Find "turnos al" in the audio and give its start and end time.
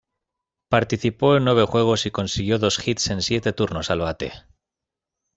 3.53-3.99